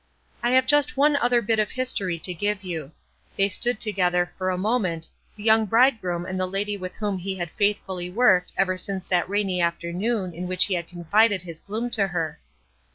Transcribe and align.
I 0.41 0.49
have 0.49 0.65
just 0.65 0.97
one 0.97 1.15
other 1.17 1.43
bit 1.43 1.59
of 1.59 1.69
history 1.69 2.17
to 2.21 2.33
give 2.33 2.63
you. 2.63 2.91
They 3.37 3.49
stood 3.49 3.79
together 3.79 4.31
for 4.35 4.49
a 4.49 4.57
moment 4.57 5.07
the 5.35 5.43
young 5.43 5.65
bridegroom 5.67 6.25
and 6.25 6.39
the 6.39 6.47
lady 6.47 6.75
with 6.75 6.95
whom 6.95 7.19
he 7.19 7.35
had 7.35 7.51
faithfully 7.51 8.09
worked 8.09 8.51
ever 8.57 8.77
since 8.77 9.07
that 9.09 9.29
rainy 9.29 9.61
afternoon 9.61 10.33
in 10.33 10.47
which 10.47 10.65
he 10.65 10.73
had 10.73 10.87
confided 10.87 11.43
his 11.43 11.59
gloom 11.59 11.91
to 11.91 12.07
her. 12.07 12.39